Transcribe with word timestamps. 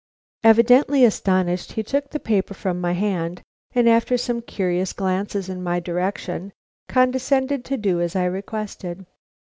Evidently 0.43 1.05
astonished, 1.05 1.73
he 1.73 1.83
took 1.83 2.09
the 2.09 2.19
paper 2.19 2.55
from 2.55 2.81
my 2.81 2.93
hand, 2.93 3.43
and, 3.75 3.87
after 3.87 4.17
some 4.17 4.41
curious 4.41 4.93
glances 4.93 5.47
in 5.47 5.61
my 5.61 5.79
direction, 5.79 6.53
condescended 6.89 7.63
to 7.63 7.77
do 7.77 8.01
as 8.01 8.15
I 8.15 8.25
requested. 8.25 9.05